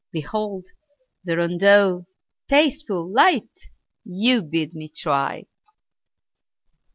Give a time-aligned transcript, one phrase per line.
[0.11, 0.69] Behold!
[1.23, 2.07] the rondeau,
[2.47, 3.51] tasteful, light,
[4.03, 5.45] You bid me try!